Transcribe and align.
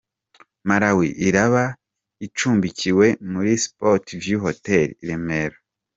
Malawi 0.67 1.07
iraba 1.27 1.63
icumbikiwe 2.25 3.05
muri 3.31 3.51
Sports 3.65 4.09
View 4.23 4.39
Hotel 4.45 4.87
i 5.03 5.05
Remera. 5.09 5.57